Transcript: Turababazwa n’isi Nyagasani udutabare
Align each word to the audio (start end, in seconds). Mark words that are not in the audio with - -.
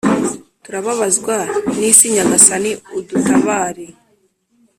Turababazwa 0.63 1.35
n’isi 1.77 2.05
Nyagasani 2.15 2.71
udutabare 2.97 3.87